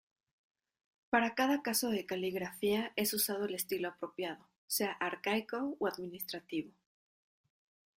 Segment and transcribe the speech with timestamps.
[1.11, 6.71] Para cada caso de caligrafía es usado el estilo apropiado, sea arcaico o administrativo.